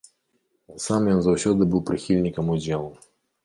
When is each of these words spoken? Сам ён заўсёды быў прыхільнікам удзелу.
Сам 0.85 1.03
ён 1.13 1.21
заўсёды 1.27 1.61
быў 1.75 1.85
прыхільнікам 1.93 2.53
удзелу. 2.59 2.93